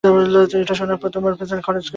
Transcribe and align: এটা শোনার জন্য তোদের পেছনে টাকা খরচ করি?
এটা 0.55 0.73
শোনার 0.73 0.97
জন্য 0.99 1.13
তোদের 1.15 1.39
পেছনে 1.39 1.57
টাকা 1.57 1.65
খরচ 1.67 1.77
করি? 1.77 1.89